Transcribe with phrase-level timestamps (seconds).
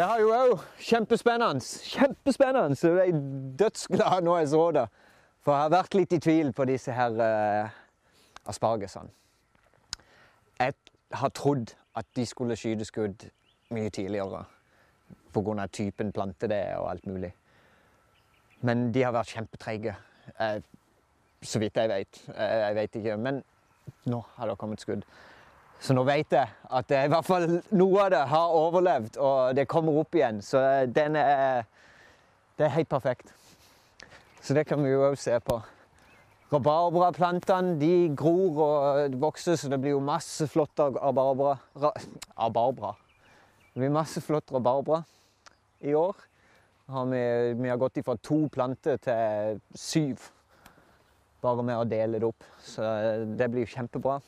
[0.00, 1.60] Det har jo òg kjempespennende.
[1.84, 2.76] Kjempespennende!
[2.76, 3.18] Så jeg er
[3.58, 4.84] dødsglad når jeg så det.
[5.44, 7.74] For jeg har vært litt i tvil på disse her uh,
[8.48, 9.12] aspargesene.
[10.56, 10.72] Jeg
[11.12, 13.26] har trodd at de skulle skyte skudd
[13.76, 14.46] mye tidligere
[15.34, 15.66] pga.
[15.66, 17.34] typen plante det er og alt mulig.
[18.60, 19.96] Men de har vært kjempetreige.
[20.40, 20.62] Uh,
[21.42, 22.24] så vidt jeg vet.
[22.28, 23.16] Uh, jeg vet ikke.
[23.16, 23.44] Men
[24.06, 25.04] nå har det kommet skudd.
[25.80, 29.68] Så nå vet jeg at i hvert fall noe av det har overlevd, og det
[29.70, 30.42] kommer opp igjen.
[30.44, 30.60] Så
[30.92, 31.64] den er
[32.60, 33.30] Det er helt perfekt.
[34.42, 35.56] Så det kan vi jo òg se på.
[36.52, 41.54] Rabarbraplantene de gror og vokser, så det blir jo masse flott rabarbra.
[42.36, 42.90] Rabarbra.
[43.72, 45.00] Det blir masse flott rabarbra
[45.80, 46.16] i år.
[46.90, 47.22] Har vi,
[47.54, 50.26] vi, har gått fra to planter til syv
[51.40, 52.44] bare med å dele det opp.
[52.60, 52.84] Så
[53.38, 54.18] det blir kjempebra.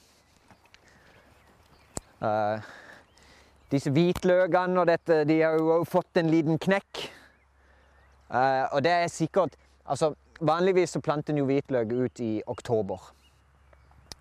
[2.22, 2.62] Uh,
[3.72, 7.00] disse hvitløkene og dette, de har jo fått en liten knekk.
[8.30, 13.08] Uh, og det er sikkert Altså, vanligvis så planter en jo hvitløk ut i oktober.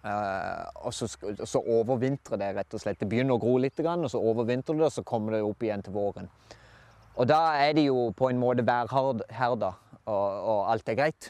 [0.01, 1.05] Uh, og, så,
[1.45, 2.97] så overvintrer det rett og slett.
[2.97, 5.85] Det begynner å gro litt, og så overvintrer det, og så kommer det opp igjen
[5.85, 6.31] til våren.
[7.13, 9.69] Og da er de jo på en måte værherda,
[10.09, 11.29] og, og alt er greit.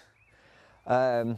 [0.87, 1.35] Uh,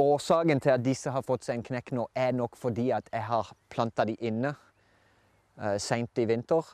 [0.00, 3.24] årsaken til at disse har fått seg en knekk nå, er nok fordi at jeg
[3.28, 4.52] har planta de inne
[5.60, 6.66] uh, seint i vinter.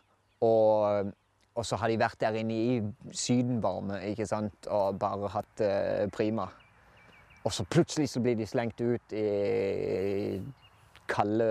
[0.44, 1.12] Og,
[1.54, 4.68] og, så har de vært der inne i sydenvarme ikke sant?
[4.68, 6.48] og bare hatt uh, prima.
[7.46, 10.42] Og så plutselig så blir de slengt ut i
[11.06, 11.48] kalde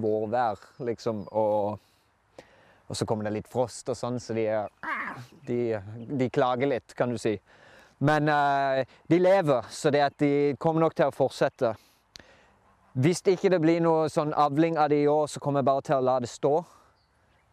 [0.00, 1.26] vårvær, liksom.
[1.36, 1.78] Og,
[2.88, 4.46] og så kommer det litt frost og sånn, så de,
[5.46, 5.58] de,
[6.08, 7.36] de klager litt, kan du si.
[8.00, 8.80] Men uh,
[9.10, 11.74] de lever, så det at de kommer nok til å fortsette.
[13.00, 15.84] Hvis ikke det blir noe sånn avling av det i år, så kommer jeg bare
[15.86, 16.54] til å la det stå.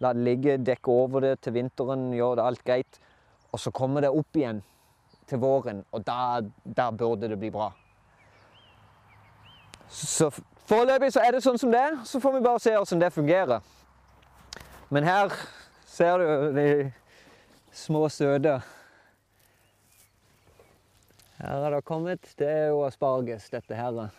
[0.01, 2.99] La det ligge, dekke over det til vinteren, gjøre det alt greit.
[3.51, 4.63] Og så kommer det opp igjen
[5.27, 7.67] til våren, og da, der burde det bli bra.
[9.91, 10.29] Så
[10.67, 11.99] foreløpig så er det sånn som det er.
[12.07, 13.67] Så får vi bare se hvordan det fungerer.
[14.89, 15.35] Men her
[15.87, 16.67] ser du de
[17.75, 18.61] små søte
[21.37, 22.33] her har det kommet.
[22.37, 24.09] Det er jo asparges, dette her.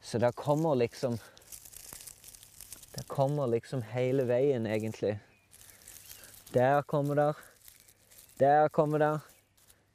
[0.00, 1.18] Så det kommer liksom
[2.94, 5.20] Det kommer liksom hele veien, egentlig.
[6.54, 7.32] Der kommer der.
[8.40, 9.18] Der kommer der.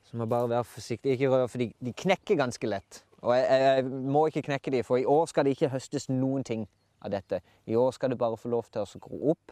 [0.03, 1.11] Så må bare være forsiktig.
[1.11, 3.03] Ikke rør, for de, de, knekker ganske lett.
[3.21, 6.43] Og jeg, jeg, må ikke knekke de, for i år skal det ikke høstes noen
[6.43, 6.67] ting
[7.01, 7.41] av dette.
[7.65, 9.51] I år skal det bare få lov til å gro opp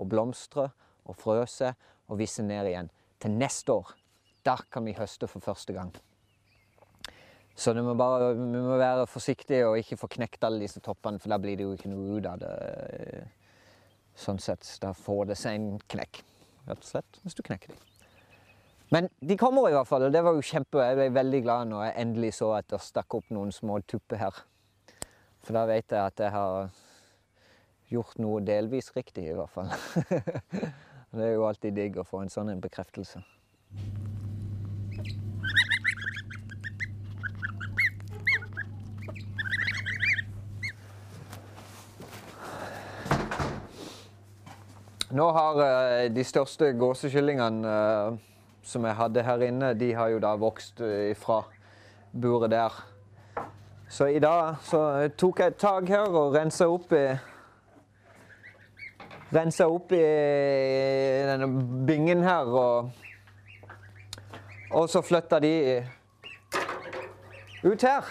[0.00, 0.70] og blomstre
[1.04, 1.74] og frøse
[2.08, 2.90] og visse ned igjen.
[3.22, 3.94] Til neste år,
[4.42, 5.94] da kan vi høste for første gang.
[7.56, 11.32] Så må bare, vi må være forsiktige og ikke få knekt alle disse toppene, for
[11.32, 13.24] da blir det jo ikke noe ut av det.
[14.20, 14.66] Sånn sett.
[14.82, 16.22] Da får det seg en knekk,
[16.68, 17.86] rett og slett, hvis du knekker dem.
[18.90, 21.68] Men de kommer i hvert fall, og det var jo kjempe, jeg ble veldig glad
[21.70, 24.40] når jeg endelig så at det stakk opp noen små tupper her.
[25.44, 26.72] For da vet jeg at jeg har
[27.90, 29.70] gjort noe delvis riktig, i hvert fall.
[31.14, 33.22] det er jo alltid digg å få en sånn bekreftelse.
[45.10, 48.18] Nå har uh, de største gåsekyllingene uh,
[48.62, 51.58] som jeg hadde her inne, de har jo da vokst ifra fra
[52.12, 52.76] buret der.
[53.90, 57.04] Så i dag så tok jeg et tak her og rensa opp i
[59.30, 60.02] Rensa opp i
[61.26, 61.46] denne
[61.86, 62.90] bingen her og
[64.70, 65.82] Og så flytta de
[67.64, 68.06] ut her.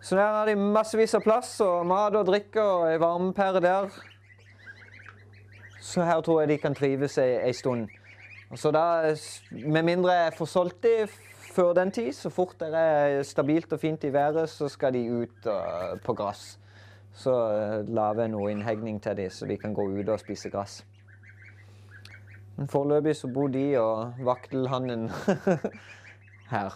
[0.00, 4.07] Så der har de massevis av plass og mat og drikke og ei varmepære der.
[5.80, 7.88] Så her tror jeg de kan trives ei, stund.
[8.54, 9.14] Så da,
[9.50, 11.08] Med mindre jeg får solgt de
[11.52, 15.10] før den tid, så fort det er stabilt og fint i været, så skal de
[15.10, 16.58] ut uh, på gress.
[17.12, 20.50] Så uh, lager jeg noe innhegning til dem, så de kan gå ut og spise
[20.50, 20.84] gress.
[22.56, 25.10] Men foreløpig så bor de og vaktelhannen
[26.54, 26.74] her.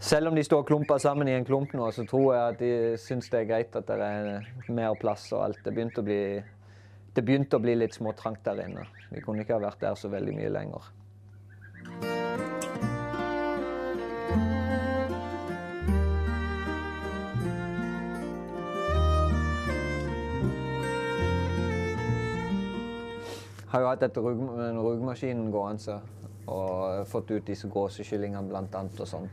[0.00, 2.96] Selv om de står klumpa sammen i en klump nå, så tror jeg at de
[2.96, 5.60] syns det er greit at det er mer plass og alt.
[5.60, 6.40] Det begynte å bli,
[7.20, 8.86] begynte å bli litt småtrangt der inne.
[9.12, 10.88] Vi kunne ikke ha vært der så veldig mye lenger.
[23.60, 24.40] Jeg har jo hatt et rug,
[25.52, 26.02] gående
[26.48, 29.28] og fått ut disse gåsekyllingene blant annet og sånn.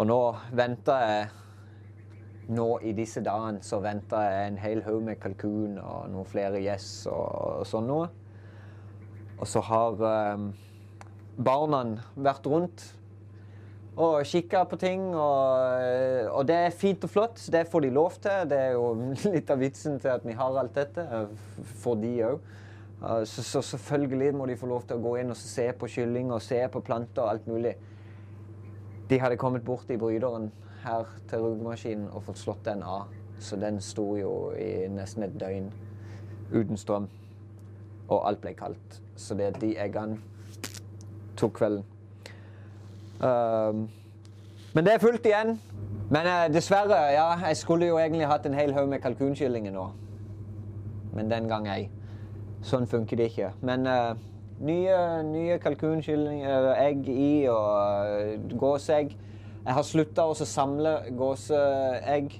[0.00, 0.20] Og nå
[0.56, 6.08] venter jeg nå i disse dagene så venter jeg en hel haug med kalkun og
[6.10, 8.08] noen flere gjess og, og sånn noe.
[9.36, 10.46] Og så har eh,
[11.36, 11.82] barna
[12.16, 12.86] vært rundt
[14.00, 15.04] og kikka på ting.
[15.12, 17.42] Og, og, det er fint og flott.
[17.52, 18.48] Det får de lov til.
[18.48, 18.88] Det er jo
[19.34, 21.06] litt av vitsen til at vi har alt dette.
[21.82, 22.40] For de òg.
[23.24, 26.32] Så, så, selvfølgelig må de få lov til å gå inn og se på kylling
[26.36, 27.72] og se på planter og alt mulig.
[29.10, 30.52] De hadde kommet bort i bryteren
[30.84, 33.08] her til rugemaskinen og fått slått den av.
[33.40, 35.70] Så den sto jo i nesten et døgn
[36.52, 37.08] uten strøm.
[38.08, 39.00] Og alt ble kaldt.
[39.16, 40.18] Så det de eggene
[41.36, 41.84] tok kvelden.
[43.20, 43.88] Um,
[44.74, 45.56] men det er fullt igjen.
[46.10, 49.88] Men uh, dessverre, ja, jeg skulle jo egentlig hatt en hel haug med kalkunkyllinger nå.
[51.14, 51.88] Men den gang ei.
[52.62, 53.52] Sånn funker det ikke.
[53.66, 54.14] Men uh,
[54.60, 57.66] nye, nye kalkunkyllinger, egg i og
[58.06, 59.16] uh, gåseegg.
[59.60, 62.32] Jeg har slutta å samle gåseegg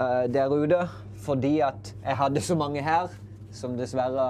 [0.00, 0.86] uh, der ute
[1.24, 3.12] fordi at jeg hadde så mange her,
[3.54, 4.26] som dessverre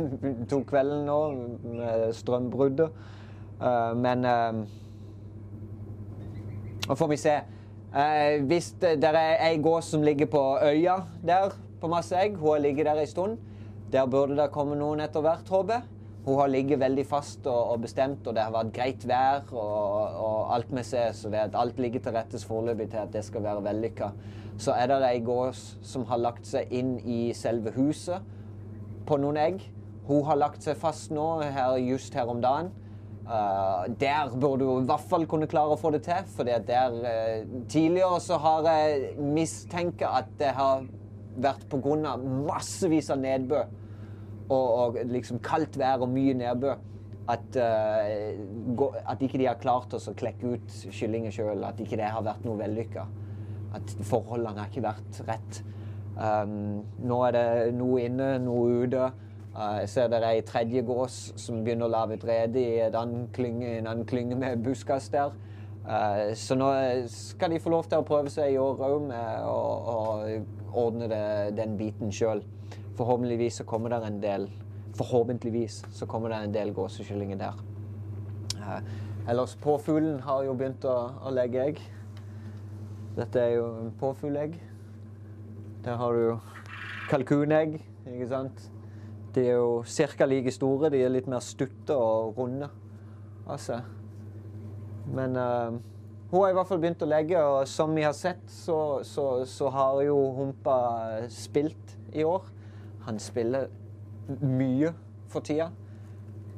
[0.50, 1.20] tok kvelden nå
[1.64, 2.92] med strømbruddet.
[3.60, 4.22] Uh, men
[6.86, 7.34] nå får vi se.
[7.90, 12.36] Uh, hvis det, det er ei gås som ligger på øya der på masse egg,
[12.38, 13.38] hun har ligget der ei stund.
[13.92, 15.99] Der burde det komme noen etter hvert, håper jeg.
[16.24, 20.18] Hun har ligget veldig fast og, og, bestemt, og det har vært greit vær og,
[20.20, 21.14] og alt vi ser.
[21.16, 24.10] Så vet alt ligger til rettes foreløpig til at det skal være vellykka.
[24.60, 28.20] Så er det ei gås som har lagt seg inn i selve huset
[29.08, 29.64] på noen egg.
[30.10, 32.70] Hun har lagt seg fast nå, her, just her om dagen.
[33.30, 36.28] Uh, der burde hun i hvert fall kunne klare å få det til.
[36.34, 40.84] For uh, Tidligere så har jeg mistenkt at det har
[41.40, 42.16] vært pga.
[42.18, 43.70] massevis av nedbør
[44.50, 46.78] og, og, liksom kaldt vær og mye nedbør.
[47.30, 51.62] At, uh, at ikke de har klart oss å klekke ut kyllinger sjøl.
[51.66, 53.06] At ikke det har vært noe vellykka.
[53.78, 55.60] At forholdene har ikke vært rett.
[56.20, 59.10] Um, nå er det noe inne, noe ute.
[59.54, 62.82] Uh, jeg ser det er ei tredje gås som begynner å lage et rede i
[62.84, 63.78] en annen klynge,
[64.10, 65.32] klynge med buskas der.
[65.86, 66.68] Uh, så nå
[67.10, 69.58] skal de få lov til å prøve seg i år òg med å
[70.82, 71.24] ordne det,
[71.58, 72.42] den biten sjøl.
[73.00, 74.50] Forhåpentligvis så kommer det en del
[74.98, 77.60] Forhåpentligvis så kommer det en del gåsekyllinger der.
[78.58, 81.80] Eh, ellers påfuglen har jo begynt å, å legge egg.
[83.16, 84.58] Dette er jo en påfuglegg.
[85.86, 86.50] Der har du
[87.08, 88.66] kalkunegg, ikke sant.
[89.34, 90.26] De er jo ca.
[90.26, 90.90] like store.
[90.90, 92.68] De er litt mer stutte og runde.
[93.46, 93.80] Altså.
[95.10, 95.78] Men uh,
[96.30, 99.44] hun har i hvert fall begynt å legge, og som vi har sett, så, så,
[99.46, 100.80] så har jo Humpa
[101.32, 102.44] spilt i år.
[103.06, 103.68] Han spiller
[104.40, 104.92] mye
[105.30, 105.70] for tida.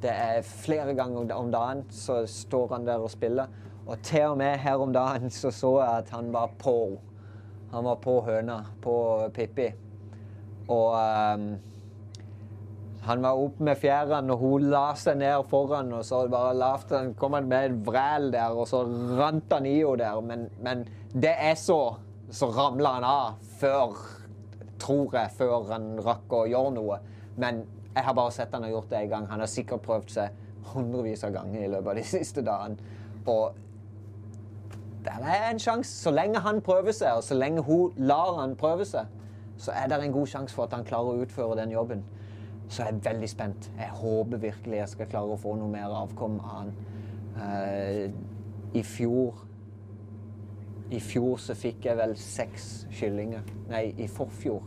[0.03, 3.47] Det er flere ganger om dagen så står han der og spiller.
[3.87, 6.99] Og til og med her om dagen så så jeg at han var på.
[7.73, 8.95] Han var på høna, på
[9.35, 9.71] Pippi.
[10.69, 11.47] Og um,
[13.03, 16.93] han var oppe med fjærene, og hun la seg ned foran, og så bare lavt,
[17.19, 18.85] kom han med et vræl der, og så
[19.19, 20.21] rant han i henne der.
[20.21, 21.99] Men, men, det er så
[22.33, 23.99] Så ramla han av før,
[24.83, 27.01] tror jeg, før han rakk å gjøre noe.
[27.41, 29.29] Men jeg har bare sett han har gjort det en gang.
[29.31, 30.41] Han har sikkert prøvd seg
[30.73, 32.97] hundrevis av ganger i løpet av de siste dagene.
[33.27, 33.61] Og
[35.03, 35.95] det er en sjanse.
[36.05, 39.11] Så lenge han prøver seg, og så lenge hun lar han prøve seg,
[39.63, 42.03] så er det en god sjanse for at han klarer å utføre den jobben
[42.73, 43.71] så jeg er veldig spent.
[43.79, 46.71] Jeg håper virkelig jeg skal klare å få noe mer avkom av han.
[47.37, 49.43] Uh, I fjor
[50.93, 53.47] I fjor så fikk jeg vel seks kyllinger.
[53.71, 54.63] Nei, i forfjor.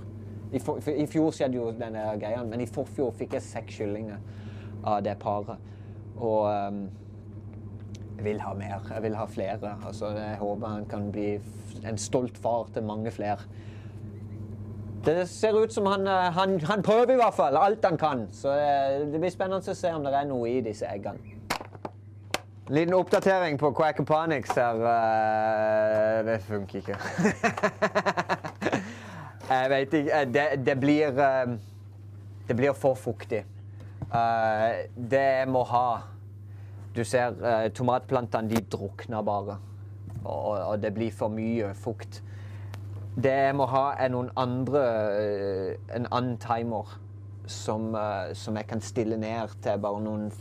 [0.51, 4.21] I, for, I, fjor skjedde jo denne greia, men i forfjor fikk jeg seks kyllinger
[4.85, 5.61] av det paret.
[6.15, 6.85] Og um,
[8.15, 8.89] jeg vil ha mer.
[8.93, 9.75] Jeg vil ha flere.
[9.85, 11.35] Altså, jeg håper han kan bli
[11.85, 13.45] en stolt far til mange flere.
[15.05, 18.25] Det ser ut som han, eh, han, han, prøver i hvert fall alt han kan.
[18.33, 21.35] Så det, det blir spennende å se om det er noe i disse eggene.
[22.67, 24.79] Liten oppdatering på Quackaponics her.
[24.89, 26.97] Eh, det funker ikke.
[29.49, 31.11] Jeg vet ikke det, det, blir
[32.47, 33.43] Det blir for fuktig.
[34.95, 36.01] Det må ha
[36.95, 39.57] Du ser tomatplantene, de drukner bare.
[40.25, 42.23] Og det blir for mye fukt.
[43.15, 44.81] Det jeg må ha, er noen andre
[45.15, 46.97] eh, En annen timer
[47.47, 50.31] som, eh, som, jeg kan stille ned til bare noen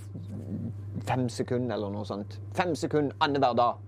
[1.09, 2.39] fem sekunder eller noe sånt.
[2.57, 3.81] Fem sekunder annenhver dag.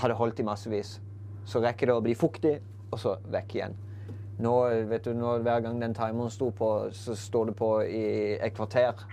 [0.00, 0.98] Hadde holdt i massevis.
[1.46, 2.56] Så rekker det å bli fuktig,
[2.90, 3.76] og så vekk igjen.
[4.42, 4.54] Nå,
[4.90, 8.54] vet du, nå, Hver gang den timeren sto på, så står det på i et
[8.56, 9.04] kvarter.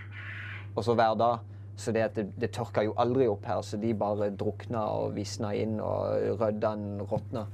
[0.74, 1.48] Og så hver dag.
[1.76, 5.54] Så det, det, det tørka jo aldri opp her, så de bare drukna og visna
[5.56, 7.46] inn, og røddene råtna.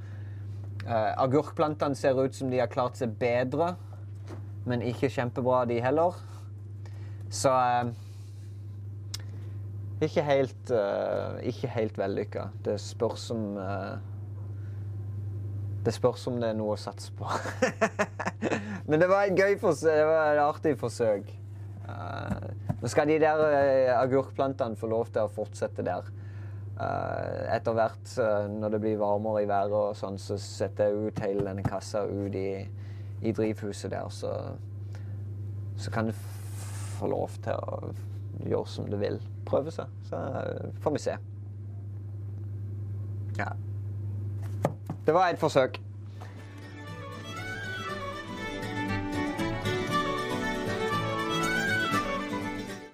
[0.88, 3.74] Uh, agurkplantene ser ut som de har klart seg bedre,
[4.68, 6.16] men ikke kjempebra, de heller.
[7.32, 7.90] Så eh,
[10.06, 12.48] ikke helt, uh, ikke helt vellykka.
[12.64, 13.98] Det spørs om uh,
[15.84, 17.26] Det spørs om det er noe å satse på.
[18.88, 19.94] Men det var et gøy forsøk.
[19.96, 21.30] Det var et artig forsøk.
[21.88, 23.42] Uh, nå skal de der
[23.96, 26.14] agurkplantene få lov til å fortsette der.
[26.78, 28.10] etter hvert,
[28.54, 32.04] når det blir varmere i været, og sånn, så setter jeg ut hele denne kassa
[32.06, 32.68] ut i,
[33.22, 34.06] i drivhuset der.
[34.14, 34.30] Så,
[35.74, 36.12] så kan du
[37.00, 37.90] få lov til å
[38.44, 39.18] gjøre som du vil
[39.48, 39.90] prøve seg.
[40.08, 40.20] Så
[40.84, 41.16] får vi se.
[43.38, 43.50] Ja.
[45.06, 45.80] Det var et forsøk.